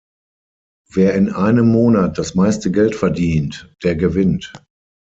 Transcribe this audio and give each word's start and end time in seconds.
Wer 0.91 1.13
in 1.13 1.29
einem 1.29 1.71
Monat 1.71 2.17
das 2.17 2.33
meiste 2.33 2.71
Geld 2.71 2.95
verdient, 2.95 3.71
der 3.83 3.95
gewinnt. 3.95 4.51